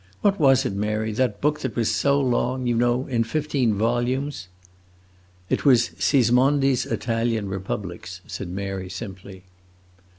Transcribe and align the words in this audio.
What 0.21 0.39
was 0.39 0.65
it, 0.65 0.73
Mary, 0.73 1.11
that 1.11 1.41
book 1.41 1.59
that 1.59 1.75
was 1.75 1.93
so 1.93 2.19
long, 2.19 2.65
you 2.65 2.73
know, 2.75 3.05
in 3.05 3.23
fifteen 3.23 3.75
volumes?" 3.75 4.47
"It 5.47 5.63
was 5.63 5.91
Sismondi's 5.99 6.87
Italian 6.87 7.47
Republics," 7.47 8.21
said 8.25 8.49
Mary, 8.49 8.89
simply. 8.89 9.43